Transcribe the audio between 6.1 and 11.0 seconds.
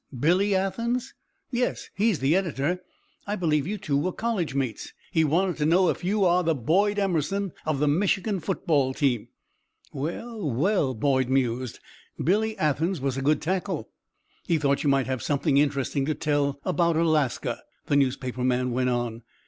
are the Boyd Emerson of the Michigan football team." "Well, well!"